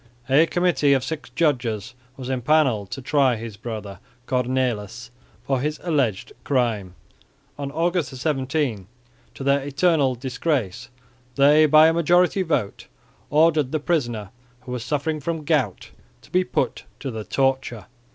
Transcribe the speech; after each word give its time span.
A 0.27 0.47
committee 0.47 0.93
of 0.93 1.03
six 1.03 1.29
judges 1.29 1.93
were 2.17 2.25
empanelled 2.25 2.89
to 2.89 3.03
try 3.03 3.35
his 3.35 3.55
brother 3.55 3.99
Cornelis 4.25 5.11
for 5.45 5.59
his 5.61 5.79
alleged 5.83 6.33
crime. 6.43 6.95
On 7.59 7.69
August 7.71 8.09
17, 8.17 8.87
to 9.35 9.43
their 9.43 9.61
eternal 9.61 10.15
disgrace, 10.15 10.89
they 11.35 11.67
by 11.67 11.87
a 11.87 11.93
majority 11.93 12.41
vote 12.41 12.87
ordered 13.29 13.71
the 13.71 13.79
prisoner, 13.79 14.31
who 14.61 14.71
was 14.71 14.83
suffering 14.83 15.19
from 15.19 15.43
gout, 15.45 15.91
to 16.23 16.31
be 16.31 16.43
put 16.43 16.85
to 16.99 17.11
the 17.11 17.23
torture. 17.23 17.85